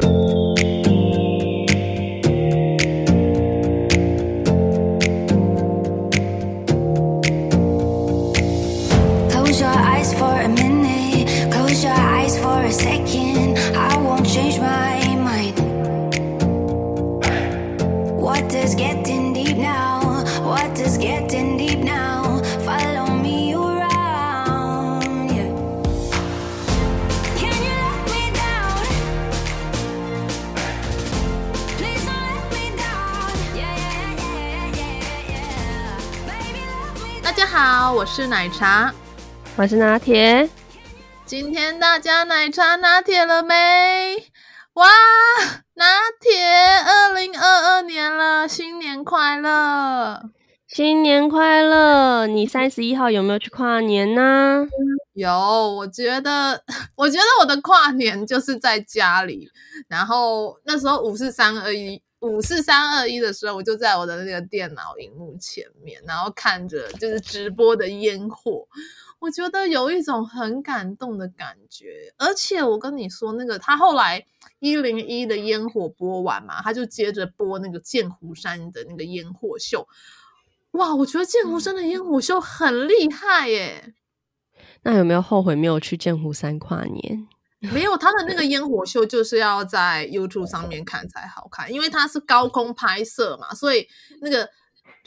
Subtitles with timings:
[0.00, 0.43] 好，
[38.34, 38.92] 奶茶，
[39.54, 40.50] 我是拿铁。
[41.24, 44.16] 今天大家奶茶拿铁了没？
[44.72, 44.86] 哇，
[45.74, 45.84] 拿
[46.20, 46.44] 铁！
[46.84, 50.20] 二零二二年了，新年快乐！
[50.66, 52.26] 新年快乐！
[52.26, 54.66] 你三十一号有没有去跨年呢？
[55.12, 56.60] 有，我觉得，
[56.96, 59.48] 我觉得我的跨年就是在家里，
[59.86, 62.02] 然后那时候五四三二一。
[62.24, 68.66] 五四三二一的时候，我就在我的那个电脑荧幕前面，然后看着就是直播的烟火，
[69.18, 72.12] 我觉得有一种很感动的感觉。
[72.16, 74.24] 而且我跟你说，那个他后来
[74.58, 79.86] 一零一的烟火播完嘛，他就接着播那个剑湖山的那个烟火秀。
[80.72, 83.94] 哇，我觉得剑湖山的烟火秀很厉害耶。
[84.82, 87.26] 那有没有后悔没有去剑湖山跨年？
[87.72, 93.88] 没有，他的那个烟火秀就是要在 YouTube 上面看才好看，因为它是高空拍摄嘛，所以
[94.20, 94.48] 那个。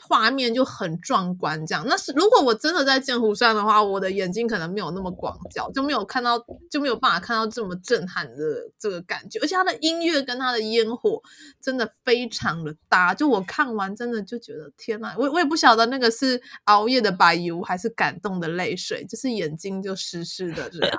[0.01, 1.83] 画面就很壮观，这样。
[1.87, 6.37] 那是如果我真的在剑湖山的话，我的眼睛可能没有那么广角，就没有看到，
[6.69, 8.35] 就没有办法看到这么震撼的
[8.79, 9.39] 这个感觉。
[9.39, 11.21] 而且它的音乐跟它的烟火
[11.61, 20.97] 真的非常的搭，就我看完真的就觉得天呐，我我也不晓得那个是熬夜的白油还是感动的泪水，就是眼睛就湿湿的这样。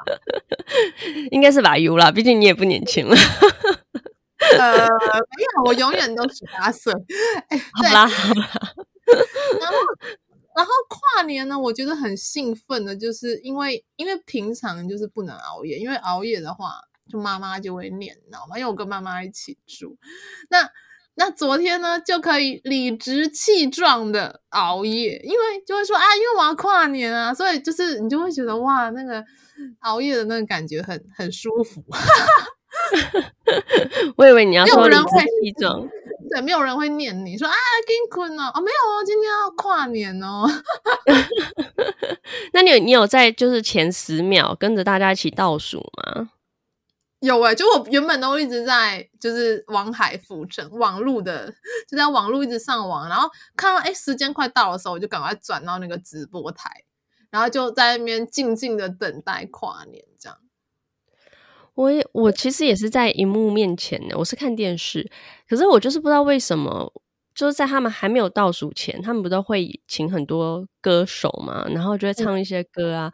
[1.31, 3.17] 应该是白油啦，毕竟你也不年轻了。
[4.59, 4.73] 呃，
[5.37, 6.93] 没有，我永远都十八岁。
[7.49, 8.51] 哎，好啦，好啦。
[9.61, 9.77] 然后，
[10.57, 16.81] 然后跨年呢，我觉得很兴奋的，就是因为因为平常就是不能熬夜，因为熬夜的话，
[17.11, 18.59] 就妈妈就会念，你知道吗？
[18.59, 19.97] 因为我跟妈妈一起住。
[20.51, 20.69] 那
[21.15, 29.25] 那昨天呢，就可以理直气壮的熬夜，因为就会说啊，因为我要跨年啊，所以就是你就会觉得哇，那个
[29.81, 31.85] 熬夜的那个感觉很很舒服。
[34.17, 35.03] 我以为你要说理直
[35.43, 35.89] 气壮。
[36.31, 37.55] 对，没有人会念你说啊，
[37.87, 40.47] 给你困哦，哦，没有哦，今天要跨年哦。
[42.53, 46.31] 那你有你有在就是前十秒跟着大家一起倒数吗？
[47.21, 51.51] 有哎、欸，就我原本都一直在就是网海浮沉网路的，
[51.89, 56.85] 就在网路一直上网，然后看到哎时间快到的时候，我就赶快转到那个直播台，
[57.31, 60.39] 然后就在那边静静的等待跨年这样。
[61.79, 65.09] 我也我其实也是在荧幕面前的，我是看电视，
[65.49, 66.93] 可是我就是不知道为什么，
[67.33, 73.13] 就是在他们还没有倒数前，他们不都会请很多歌手嘛，然后就会唱一些歌啊，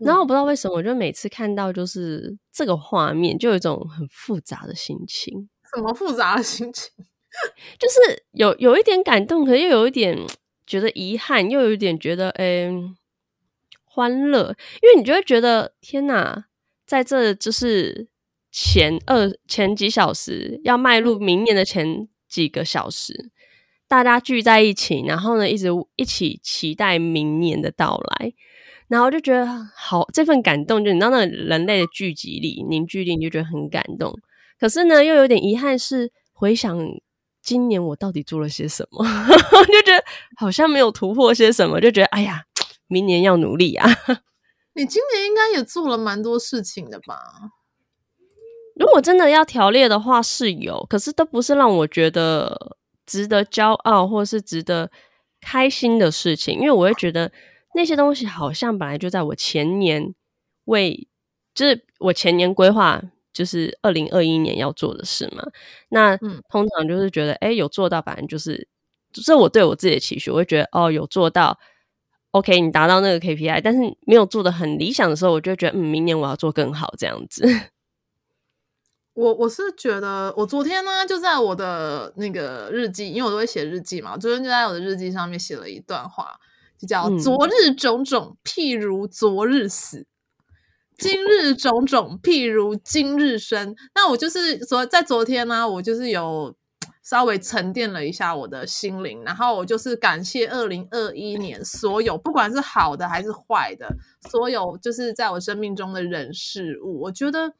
[0.00, 5.50] 嗯、然后我不知道为什么，我就每次看到就是这个画面，就有一种很复杂的心情。
[5.74, 6.90] 什么复杂的心情？
[7.78, 10.18] 就是有有一点感动，可是又有一点
[10.66, 12.70] 觉得遗憾，又有一点觉得诶
[13.84, 16.46] 欢乐，因为你就会觉得天哪！
[16.86, 18.08] 在这就是
[18.52, 23.30] 前二前几小时，要迈入明年的前几个小时，
[23.88, 28.32] 大家聚在一起，然后呢，一直一起期待明年的到来，
[28.88, 34.16] 然后就觉得好，这份感动，就你知道，那人类的聚集力、凝聚力，你就觉得很感动。
[34.58, 36.78] 可是呢，又有点遗憾，是回想
[37.42, 39.04] 今年我到底做了些什么，
[39.66, 40.04] 就觉得
[40.36, 42.44] 好像没有突破些什么，就觉得哎呀，
[42.86, 43.90] 明年要努力啊。
[44.76, 47.16] 你今年应该也做了蛮多事情的吧？
[48.78, 52.76] 如果真的要条列的话，是有，可是都不是让我觉得
[53.06, 54.90] 值得骄傲或是值得
[55.40, 57.32] 开心的事情，因为我会觉得
[57.74, 60.14] 那些东西好像本来就在我前年
[60.66, 61.08] 为，
[61.54, 65.42] 就是我前年规划，就是二零二一年要做的事嘛。
[65.88, 68.68] 那嗯，通常就是觉得，哎，有做到，反正就是，
[69.10, 71.58] 这是我对我自己的期许，我会觉得，哦，有做到。
[72.36, 77.42] OK，你达到那个 KPI，但是没有做的很理想的时候，我就觉得，嗯，明年我要做更好这样子。
[79.14, 86.38] 我我是觉得，我昨天呢就在我的那个日记，因为我都会写日记嘛，我昨天就在我的日记上面写了一段话，
[86.78, 90.04] 就叫“昨日种种，譬如昨日死；嗯、
[90.98, 96.54] 今日种种，譬如今日生。”那我就是说，在昨天呢，我就是有。
[97.08, 103.86] 稍微沉淀了一下我的心灵，然后我就是感谢二零二一年所有，不管是好的还是坏的，
[104.28, 107.02] 所有就是在我生命中的人事物。
[107.02, 107.52] 我觉得，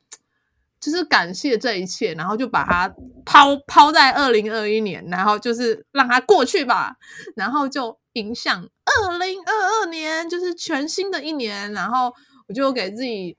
[0.81, 2.93] 就是感谢这一切，然后就把它
[3.25, 6.97] 抛抛在二零二一年，然后就是让它过去吧，
[7.37, 12.13] 然后就迎向二零二二年，就是全新的一年，然后
[12.49, 13.37] 我就给自己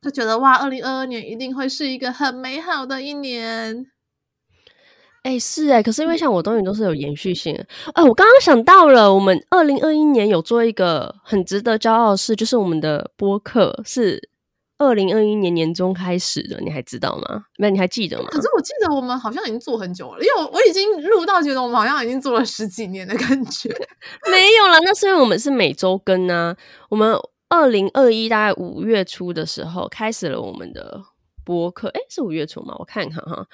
[0.00, 3.90] 就觉得哇，二零二二年一定会是一个很美好的一年。
[5.22, 7.66] 哎、欸，是哎、欸，可是因为像我东西都是有延续性的。
[7.94, 14.30] 哎、欸，我刚刚想到了，我们二零二一年有做一个很值得骄傲的事，就是我们的播客是
[14.78, 17.44] 二零二一年年中开始的，你还知道吗？
[17.58, 18.28] 那你还记得吗？
[18.30, 23.68] 可是我记得我们好像已经做很久了，因为我我已经录到觉得我们好像已经做了十几年的感觉。
[24.30, 26.56] 没有啦，那是因为我们是每周更啊。
[26.88, 27.14] 我们
[27.48, 31.02] 二零二一大概五月初的时候开始了我们的
[31.44, 32.74] 播客，哎、欸，是五月初吗？
[32.78, 33.44] 我看看哈。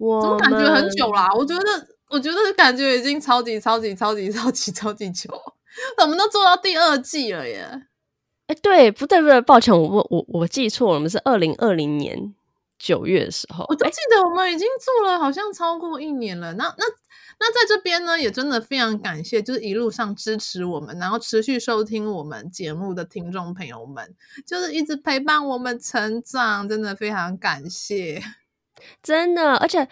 [0.00, 1.28] 我怎么感觉很久啦？
[1.36, 5.30] 我觉得，我觉得感觉已经超级超级超级 超级超级久，
[6.02, 7.66] 我们都做到第二季了耶！
[8.46, 12.34] 哎、欸，对，不对不对，抱歉，我我我我记错了，我们是二零二零年
[12.78, 16.48] 九月的时候，我就记得我们已经做了好像超过一年了。
[16.48, 16.84] 欸、那那
[17.38, 24.14] 那在这边呢，也真的非常感谢，就是一路上支持我们，然后持续收听我们节目的听众朋友们，
[24.46, 28.22] 就是一直陪伴我们成长，真的非常感谢。
[29.02, 29.86] 真的，而且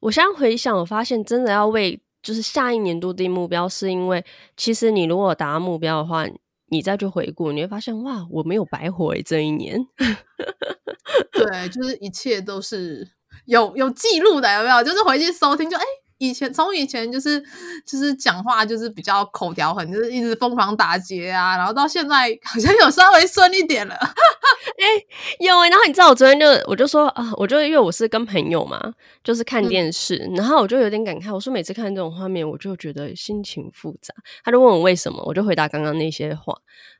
[0.00, 4.24] 我现在回想，我发现真的要为就是下一年度定目标，是因为
[4.56, 6.26] 其实你如果达到目标的话，
[6.70, 9.86] 你再去回顾，你会发现哇，我没有白活，这一年。
[11.32, 13.08] 对，就是一切都是
[13.46, 14.82] 有有记录的，有没有？
[14.82, 15.84] 就是回去收听就，就哎。
[16.20, 17.42] 以前从以前就是
[17.86, 23.94] 就是讲话就是比较口条很，就是一直疯狂打结啊，然后到现在好像有稍微顺一点了。
[23.94, 25.06] 哎、欸，
[25.46, 28.78] 有哎、欸，然后你知道我昨天就我就说啊，我就因为我是跟朋友嘛，
[29.24, 34.12] 就是看电视，嗯、然后我就有点感慨，我说每次看这种画面，我就觉得心情复杂。
[34.44, 36.54] 他就问我为什么，我就回答刚刚那些话。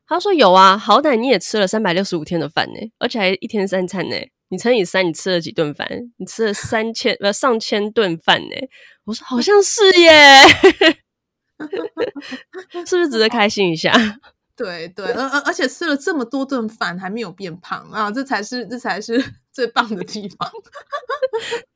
[0.08, 4.16] 他说有啊，好歹你也吃了三百六十五天的饭呢，而且还一天三餐呢。
[4.50, 5.88] 你乘以三，你吃了几顿饭？
[6.18, 8.56] 你吃了三千呃上千顿饭呢？
[9.04, 10.46] 我说好像是耶，
[12.86, 13.92] 是不是值得开心一下？
[14.56, 19.18] 对对，而而而且吃了这么多顿饭还没有变胖啊，这才是这才是
[19.50, 20.50] 最棒的地方。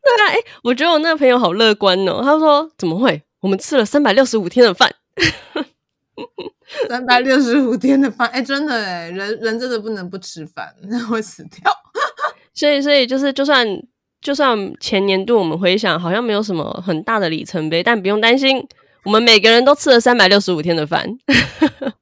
[0.02, 2.20] 对啊，哎，我觉得我那个朋友好乐观哦。
[2.22, 3.22] 他说怎么会？
[3.40, 4.94] 我们吃了三百六十五天的饭，
[6.88, 11.72] 三百六十五天的饭，哎，真的哎，人人真的不能不吃饭，那会死掉。
[12.54, 13.66] 所以，所以就是，就算
[14.20, 18.66] 就算前年度我们回想，好像没有什么很大的里程碑，但不用担心，
[19.04, 21.18] 我们每个人都吃了三百六十五天的饭，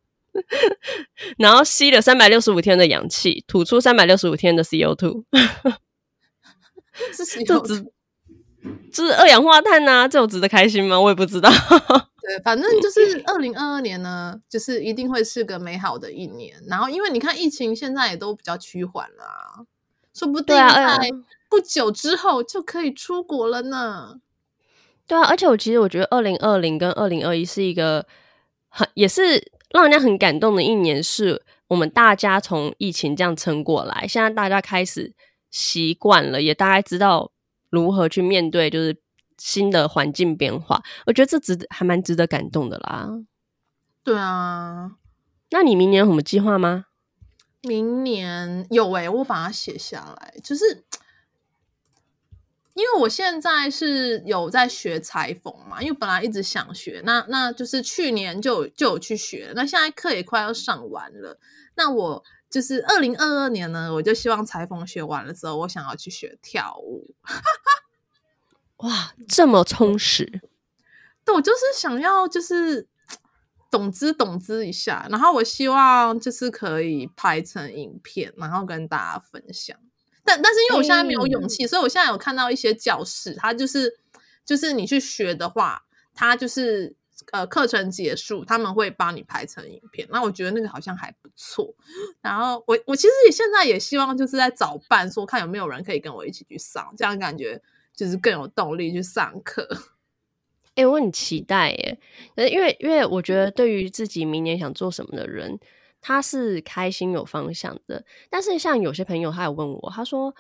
[1.39, 5.25] 然后吸了三百六十五天的氧气，吐出三百六十五天的 CO2，
[7.17, 7.87] 是 CO2，
[8.93, 11.01] 就是二氧化碳呐、啊，这有值得开心吗？
[11.01, 11.51] 我也不知道。
[12.23, 16.55] 对，反正就是二零二二年呢，就是一定会是个美好的一年。
[16.69, 19.67] 然后，因为你看疫情现在也都比较趋缓了啊。
[20.15, 21.11] 说不定在
[21.49, 24.21] 不久之后就可以出国了呢。
[25.07, 28.07] 对啊，而且我其实我觉得二零二零跟二零二一是一个
[28.69, 35.13] 很也是让人家很感动的一年，是我们大家从疫情这样撑过来，现在大家开始
[35.51, 37.33] 习惯了，也大概知道
[37.69, 38.97] 如何去面对就是
[39.39, 40.83] 新的环境变化。
[41.07, 43.11] 我觉得这值还蛮值得感动的啦。
[44.05, 44.93] 对啊，
[45.51, 46.87] 那你明年有什么计划吗？
[47.63, 50.85] 明年有诶、欸，我把它写下来，就是
[52.75, 61.39] 因为我现在是有在学裁缝嘛，因为本来一直想学，那那就是去年就就有去学，那现在课也快要上完了，
[61.77, 67.15] 那我就是二零二二年呢，我就希望裁缝学完了之后，我想要去学跳舞，
[68.79, 70.41] 哇，这么充实，
[71.25, 72.89] 对，我就是想要就是。
[73.73, 79.75] 懂之懂之一下，然后我希望就是可以拍成影片，然后跟大家分享。
[80.23, 83.99] 但但是因为我现在没有勇气，嗯、所以我现在有看到一些教室，它就是
[84.45, 85.83] 就是你去学的话，
[86.15, 86.95] 它就是
[87.33, 90.07] 呃课程结束，他们会帮你拍成影片。
[90.13, 91.75] 那我觉得那个好像还不错。
[92.21, 97.61] 然后我我其实也现在也希望就是在找伴，说看有没有人可以跟我一起去上，这样感觉
[97.97, 99.67] 就是更有动力去上课。
[100.75, 101.99] 哎、我很期待耶！
[102.51, 105.59] 因为因为我觉得，对于自己明年想做什么的人，
[106.01, 108.03] 他是开心有方向的。
[108.31, 110.35] 但是像有些朋友，他有问我，他说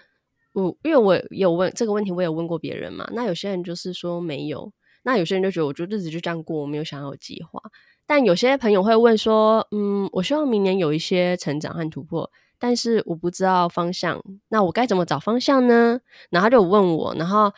[0.54, 3.06] 我因为我有问这个问题，我有问过别人嘛。
[3.12, 4.72] 那有些人就是说没有，
[5.02, 7.60] 那有些人就觉得，我觉得日子就这样过，我没有想要有计划。
[8.06, 16.00] 但有些朋友会问说，嗯，我希望明年有一些成长和突破，但是我不知道方向，那我该怎么找方向呢？
[16.30, 17.52] 然后他就问我，然后。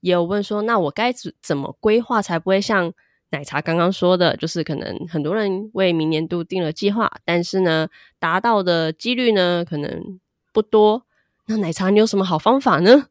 [0.00, 2.92] 也有问说，那我该怎怎么规划才不会像
[3.30, 7.88] 奶茶刚刚说的，就是可能很多人为明年度定了计划，但是呢，
[8.18, 10.18] 达到的几率呢可能
[10.52, 11.06] 不多。
[11.46, 13.08] 那奶茶你有什么好方法呢？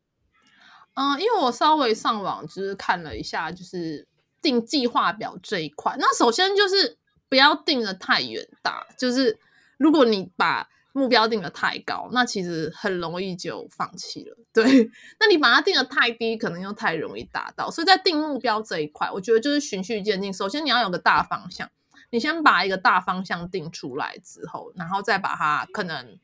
[0.96, 4.08] 嗯，因为我稍微上网就是看了一下，就是
[4.42, 5.96] 定计划表这一块。
[6.00, 6.98] 那首先就是
[7.30, 9.38] 不要定的太远大，就是
[9.78, 14.36] 如果你把目标定得太高，那其实很容易就放弃了。
[14.52, 14.64] 对，
[15.20, 17.70] 那你把它定得太低，可能又太容易达到。
[17.70, 20.34] 所以在定目标这一块，我觉得就是循序渐进。
[20.34, 21.70] 首先你要有个大方向，
[22.10, 26.18] 你先把一个大方向定出来之后，然后再把它可能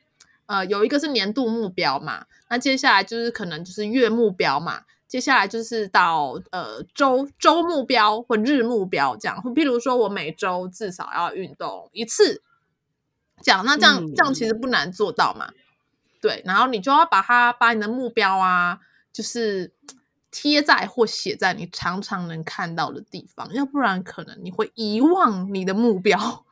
[0.48, 9.38] 呃有一个是年度目标嘛，那接下来就是可能就是月目标嘛，接下来就是到呃周周目标或日目标这样。
[9.56, 12.42] 譬如说我每周至少要运动一次。
[13.42, 15.50] 讲那这样、嗯、这样其实不难做到嘛，
[16.22, 18.80] 对，然后你就要把它把你的目标啊，
[19.14, 19.72] 就是
[20.32, 26.18] 贴在或写在你常常能看到的地方，要不然可能你会遗忘你的目标。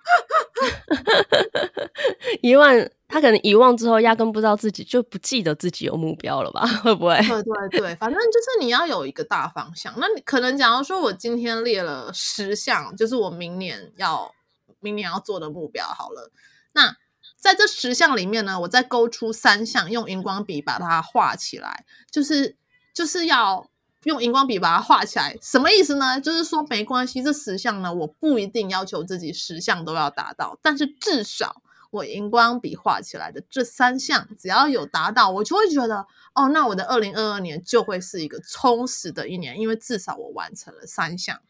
[2.41, 2.73] 遗忘，
[3.07, 6.65] 他可能遗忘之后，压根不知道自己就不记得自己有目标了吧？
[6.83, 7.15] 会不会？
[7.17, 9.93] 对对对，反正就是你要有一个大方向。
[9.97, 14.33] 那你可能假如说我今天列了十项，就是我明年要
[14.79, 16.31] 明年要做的目标，好了。
[16.73, 16.97] 那
[17.37, 22.55] 在这十项里面呢，我再勾出三项，用荧光笔把它画起来，就是
[22.93, 23.69] 就是要
[24.03, 26.21] 用荧光笔把它画起来，什么意思呢？
[26.21, 31.61] 就是说没关系，这十项呢，我不一定要求自己十项都要达到，但是至少
[31.91, 41.41] 我荧光笔画起来的这三项，只要有达到，我就会觉得哦，那我的二零二二年就会是一个充实的一年，因为至少我完成了三项。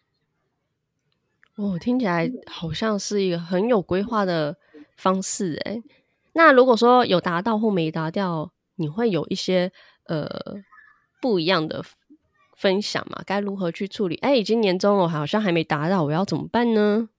[1.56, 4.58] 哦，听起来好像是一个很有规划的。
[4.96, 5.82] 方式哎、
[6.34, 9.72] 那如果说有达到或没达到，你会有一些
[10.06, 10.28] 呃
[11.22, 11.84] 不一样的
[12.56, 13.22] 分享吗？
[13.26, 14.16] 该如何去处理？
[14.18, 17.10] 哎、欸，已经年终了，好像还没达到，我要怎么办呢？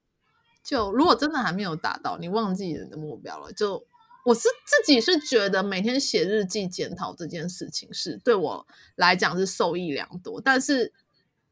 [0.63, 3.85] 就如果真的还没有达到，你忘记你的目标了，就
[4.25, 10.91] 我是自己是觉得每天写日记检讨这件事情是对我来讲是受益良多，但是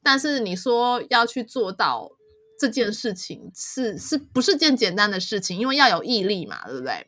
[0.01, 2.11] 但是你说要去做到。
[2.63, 5.59] 这件事情是是不是件简单的事情？
[5.59, 7.07] 因为要有毅力嘛，对不对？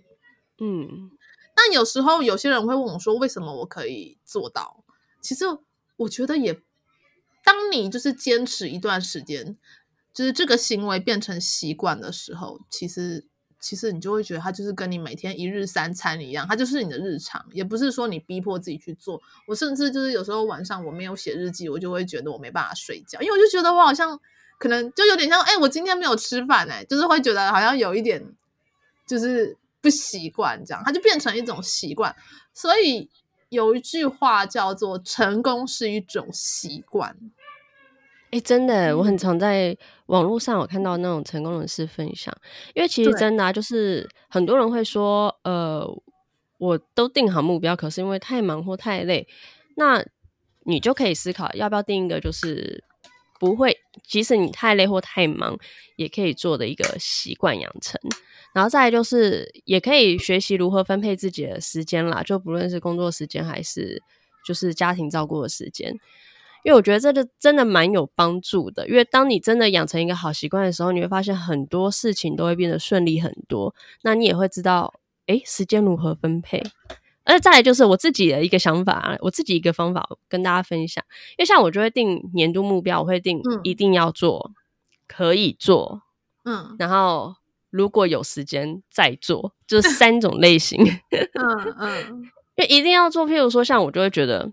[0.60, 1.12] 嗯。
[1.56, 4.84] 但有时候有些人会问我说：“为什么我可以做到？”
[5.24, 5.46] 其实
[5.96, 6.60] 我觉得也，
[7.42, 9.56] 当你就是坚持一段时间，
[10.14, 13.26] 就是这个行为变成习惯的时候，其实
[13.62, 19.22] 其实你就会觉得它就是跟你每天一日三餐一样，它就是你的日常，也不是说你逼迫自己去做。
[19.48, 24.20] 我甚至就是有时候晚上我没有写日记，我就会觉得我没办法睡觉，因为我就觉得我好像。
[24.58, 28.26] 可能就有点像，哎、欸，我今天没有吃饭，哎，就是会觉得好像有一点，
[29.06, 32.16] 就是不习惯这样，它就变成一种习惯。
[32.54, 33.10] 所以
[33.50, 37.16] 有一句话叫做“成功是一种习惯”。
[38.32, 42.34] 哎、欸，真的，我很常在网络上有看到那种成功人士分享，
[42.74, 45.86] 因为其实真的、啊、就是很多人会说，呃，
[46.58, 49.28] 我都定好目标，可是因为太忙或太累，
[49.76, 50.04] 那
[50.64, 52.84] 你就可以思考要不要定一个就是。
[53.46, 55.58] 不会，即使你太累或太忙，
[55.96, 58.00] 也可以做的一个习惯养成。
[58.54, 64.02] 然后再来就是，也可以学习如何分配自己的时间啦，就不论是工作时间还是
[64.46, 65.94] 就是家庭照顾的时间。
[66.64, 68.88] 因为我觉得这个真的蛮有帮助的。
[68.88, 73.76] 因为当你真的养成一个好习惯的时候，你会发现很多事情都会变得顺利很多。
[74.02, 74.92] 那你也会知道，
[75.28, 76.64] 诶，时间如何分配。
[77.26, 81.04] 而再来就是我自己的一个想法，我自己一个方法跟大家分享。
[81.32, 84.56] 因为像我就会定年度目标，我会定一定要做，嗯、
[85.08, 86.04] 可以做，
[86.44, 87.36] 嗯，然后
[87.72, 90.80] 如果有时间再做，就是三种类型。
[91.12, 94.52] 嗯嗯，因为一定要做，譬如说像我就会觉得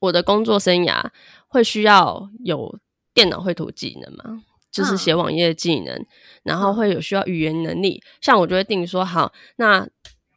[0.00, 1.10] 我的工作生涯
[1.48, 2.78] 会需要有
[3.12, 6.06] 电脑绘图技能嘛，就是写网页的技能，
[6.42, 9.86] 然后会有需要语言能力，像我就会定说好那。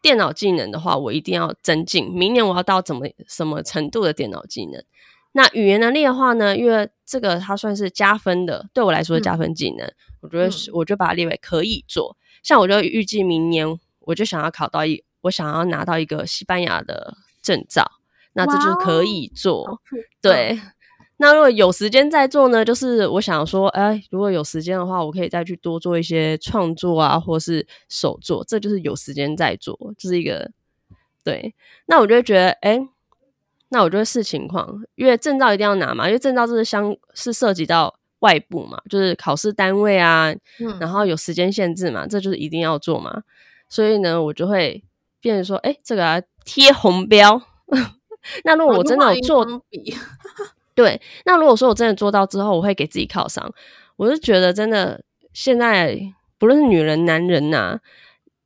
[0.02, 2.12] 电脑技能的话，我一定要增进。
[2.12, 4.84] 明年我要到怎么什么程度的电脑技能？
[5.34, 6.58] 那语言能力的话呢？
[6.58, 9.86] 因为这个它算是加分的，对我来说是加分技能。
[9.88, 12.18] 嗯、我觉得我就把它列为可以做。
[12.20, 17.90] 嗯、像我就预计明年我就想要考到一，我想要拿到一个西班牙的证照，
[18.34, 19.70] 那这就是可以做。
[19.70, 19.80] 哦、
[20.22, 20.60] 对。
[21.22, 22.66] 那如果有时间再做呢？
[22.66, 30.50] 就是我想说，哎，如果有时间的话，我可以再去多做一些创作啊，或是手作，这就是有时间再做，这、就是一个
[31.24, 31.54] 对。
[31.86, 32.88] 那我就会觉得，哎，
[33.70, 43.22] 那我就会视情况，因为证照一定要拿嘛，因为证照这是相是涉及到外部嘛，就是考试单位啊，嗯、然后有时间限制嘛，这就是一定要做嘛。
[43.70, 44.84] 所以呢，我就会
[45.20, 47.40] 变成说，哎，这个要贴红标。
[48.44, 49.46] 那如果我真的有做。
[50.74, 53.54] 对，那如果说我真的做到之后，我会给自己犒赏。
[53.98, 56.00] 我是觉得真的，现在
[56.38, 57.80] 不论是女人、男人呐、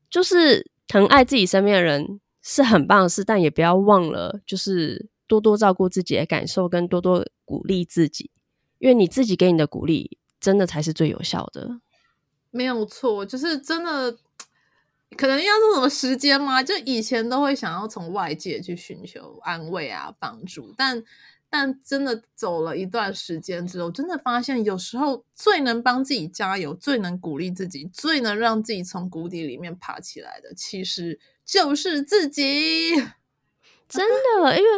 [0.10, 8.32] 就是疼爱自己身边的人是很棒的事，但也不要忘了，就是多多照顾自己的感受，跟多多鼓励自己，
[8.80, 11.80] 因为你自己给你的鼓励，真的才是最有效的。
[12.52, 14.18] 没有错，就是真的，
[15.18, 16.62] 可能要说什么时间吗？
[16.62, 21.04] 就以前都会想要从外界去寻求安慰啊、帮助，但
[21.58, 32.92] 但真的走了一段时间之后，真的发现有时候最能帮自己加油、最能鼓励自己、最能让自己从谷底里面爬起来的，其实就是自己。
[33.88, 34.06] 真
[34.44, 34.70] 的，因为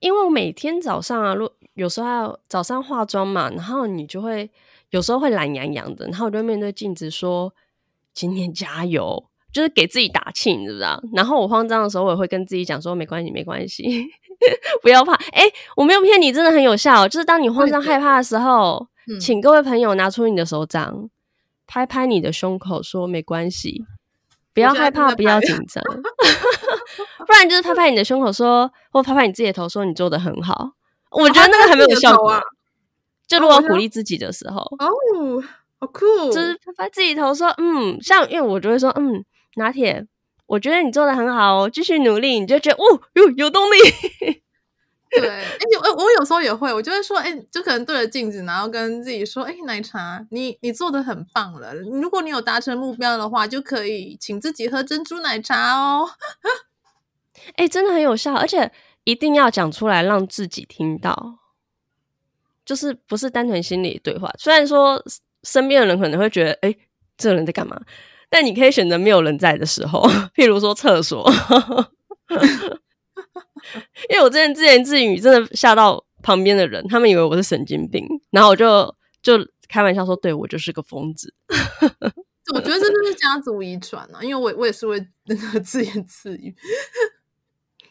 [0.00, 4.50] 因为我每天早上啊，如有时候要早上化妆嘛，然后你就会。
[4.90, 7.52] 有时候会懒洋洋的，然后我就面对镜子说
[8.14, 11.02] ：“今天加油！”就是给自己打气，你知不知道？
[11.12, 13.84] 然后我慌张的时候，我也会跟自己讲说：“没关系，没关系，
[14.82, 15.44] 不要怕。”哎，
[15.76, 17.06] 我没有骗你，真的很有效。
[17.08, 21.08] 就是当你慌张害怕的时候，嗯、请各位朋友拿出你的手掌，
[21.66, 23.84] 拍拍你的胸口，说：“没关系，
[24.54, 25.82] 不要害怕，不要紧张。
[27.26, 30.72] ”不然就是拍拍你的胸口说，或拍拍你自己的头说：“你做的很好。”
[31.10, 32.30] 我觉得那个还没有效果。
[32.30, 32.40] 啊
[33.28, 35.42] 就如果鼓励自己的时候，哦，
[35.80, 36.06] 好酷！
[36.30, 39.24] 就是拍拍自己头说，嗯，像因为我就会说，嗯，
[39.56, 40.06] 拿铁，
[40.46, 43.76] 我觉得你做的很好哦，继续努力，你就觉得，哦，有有动力。
[45.08, 56.10] 对，哎、欸，我我有时候也会，我就会说，哎、欸，就可能对着镜子，然后跟自己说，哎、欸，奶茶，你你做的很棒了，如果你有达成目标的话，就可以请自己喝珍珠奶茶哦。
[57.54, 58.70] 哎、欸，真的很有效，而且
[59.04, 61.38] 一定要讲出来，让自己听到。
[62.64, 65.02] 就是不是单纯心理对话，虽然说
[65.44, 66.78] 身边的人可能会觉得，哎、欸，
[67.16, 67.80] 这个人在干嘛？
[68.28, 70.02] 但你可以选择没有人在的时候，
[70.34, 71.28] 譬如说厕所，
[74.10, 81.34] 因为我之前自言自语，真的吓到旁边的人，他们以为我是神经病，然后我就就开玩笑说，对，我就是个疯子。
[82.54, 86.54] 我觉得这就是家族遗传啊，因为我我也是会那个自言自语。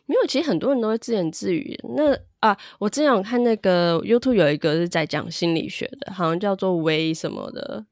[0.06, 1.78] 没有，其实很多人都会自言自语。
[1.96, 7.86] 那啊，我之前有看那个 YouTube 有一个是在讲心理学的，好像叫做微什么的，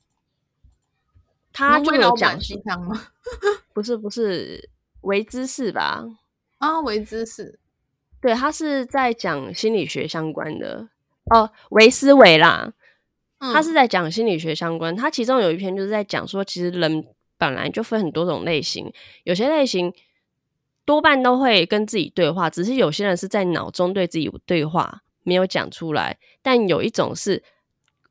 [1.53, 3.07] 他就有讲鸡汤吗？
[3.73, 4.69] 不是不是，
[5.01, 6.03] 维知识吧？
[6.57, 7.59] 啊，维知识，
[8.19, 10.89] 对，他是在讲心理学相关的
[11.33, 12.73] 哦，维思维啦，
[13.39, 14.95] 他是在讲心理学相关。
[14.95, 17.05] 他其中有一篇就是在讲说，其实人
[17.37, 18.91] 本来就分很多种类型，
[19.23, 19.93] 有些类型。
[20.85, 26.19] 多半都会跟自己对话，只是有些人是在脑中对自己对话，没有讲出来。
[26.41, 27.41] 但有一种是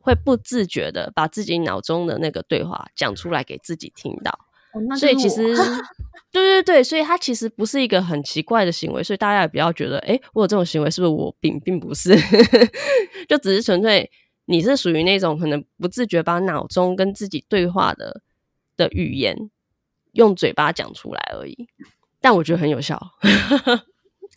[0.02, 4.38] 会不自觉的把自己脑中的那个对话讲出来给自己听到。
[4.72, 5.54] 哦、所以其实，
[6.32, 9.02] 对对对，所以它其实不是一个很奇怪的行为。
[9.02, 11.60] 所以大家也不要觉得，诶，我有这种行为是不是我病？
[11.60, 12.14] 并不是，
[13.28, 14.10] 就只是纯粹
[14.46, 18.22] 你是属于那种可能不自觉把脑中跟自己对话的
[18.76, 19.50] 的语言
[20.12, 21.68] 用嘴巴讲出来而已。
[22.20, 22.98] 但我觉得很有效，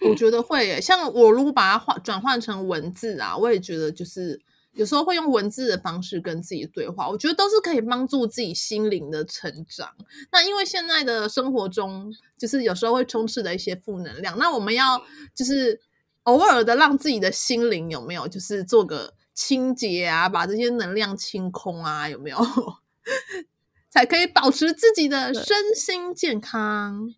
[0.09, 0.81] 我觉得会耶。
[0.81, 4.41] 像我如果把它换转换成文字啊，我也觉得就是
[4.75, 9.89] 有时候会用文字的方式跟自己对话，我觉得都是可以帮助自己心灵的成长。
[10.31, 15.01] 那因为现在的生活中，就是有时候会充斥的一些负能量，那我们要
[15.33, 15.79] 就是
[16.23, 22.37] 偶尔的让自己的心灵有没有，就是做个清洁啊，把这些能量清空啊，有没有，
[23.89, 27.13] 才可以保持自己的身心健康。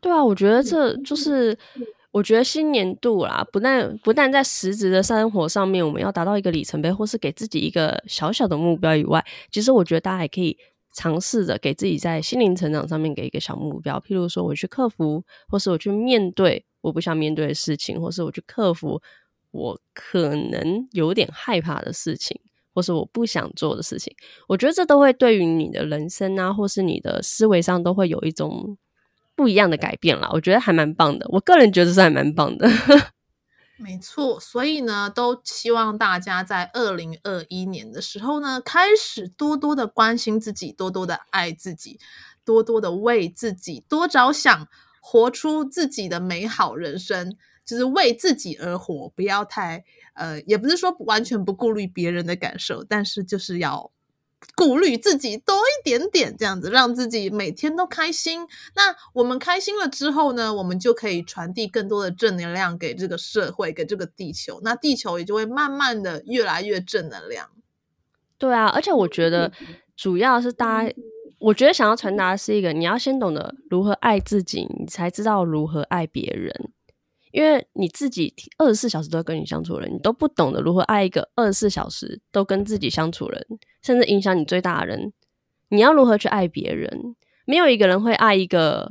[0.00, 1.58] 对啊，我觉得这就是，
[2.10, 10.56] 我觉得新年度啦，不但不但在实质的生活上面，我们要达到一个里程碑，或是给自己一个小小的目标以外，其实我觉得大家还可以
[10.94, 19.00] 尝试着给自己在心灵成长上面给一个小目标，譬如说我去克服，或是我去面对我不想面对的事情，或是我去克服
[19.50, 22.40] 我可能有点害怕的事情，
[22.74, 24.10] 或是我不想做的事情。
[24.48, 28.78] 我觉得这都会对于你的人生啊，或是你的思维上，都会有一种。
[29.38, 31.24] 不一样的改变了，我觉得还蛮棒的。
[31.28, 32.68] 我个人觉得是还蛮棒的。
[33.78, 42.00] 没错，所以呢，都希望大家在二零二一年的时候呢，开始多多的关心自己，多多的爱自己，
[42.44, 44.66] 多多的为自己多着想，
[45.00, 53.92] 活出自己的美好人生，就是为自己而活，不要太呃，也不是说完全不顾虑别人的感受，但是就是要。
[54.54, 58.46] 顾虑自己多一点点，这样子让自己每天都开心。
[58.74, 64.60] 那我们开心了之后呢，我们就可以传递更多的正能量给这个社会，给这个地球。
[64.62, 67.50] 那地球也就会慢慢的越来越正能量。
[68.38, 69.52] 对啊，而且我觉得
[69.96, 70.94] 主要是大家，
[71.40, 76.70] 我觉得想要传达的是一个，你要先懂得如何爱自己，你才知道如何爱别人。
[77.32, 83.46] 因为你自己二十四小时都跟你相处的人，你都不懂得如何爱一个二十四小时都跟自己相处人，
[83.82, 85.12] 甚至影响你最大的人。
[85.68, 87.14] 你要如何去爱别人？
[87.44, 88.90] 没有一个人会爱一个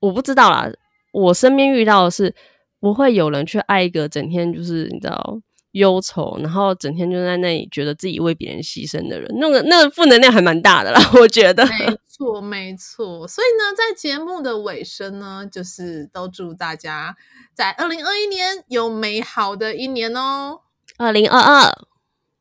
[0.00, 0.70] 我不知道啦，
[1.12, 2.34] 我身边遇到的是
[2.78, 5.40] 不会有人去爱一个整天就是你知道
[5.72, 11.64] 忧愁，然后整天就在那里觉得自己为别人牺牲的人，那个那个负能量还蛮大的啦， 我觉得。
[11.66, 13.26] 没 错，没错。
[13.26, 17.16] 所以呢，在节目的尾声呢，就是都祝大家
[17.54, 20.60] 在二零二一年有美好的一年哦。
[20.98, 21.72] 二零二二。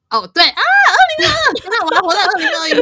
[0.09, 2.73] 哦，对啊，二零二二，你看我还活在二零二一。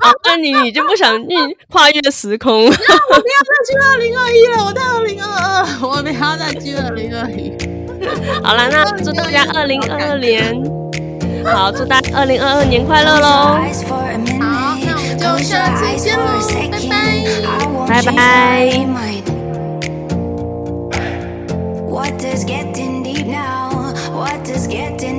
[0.00, 1.34] 好， 那你你就不想你
[1.70, 2.66] 跨越时空？
[2.66, 7.77] 那我不要再去二零二一了，我在二零二二，我不要再去二零二一。
[8.42, 10.54] 好了，那祝大家二零二二年，
[11.44, 13.26] 好，祝大家二零二二年快乐喽！
[13.26, 13.58] 好，
[14.80, 16.16] 那我们就下期见，
[17.86, 18.16] 拜拜，拜拜。
[21.88, 23.92] What is gettin deep now?
[24.14, 25.17] What is gettin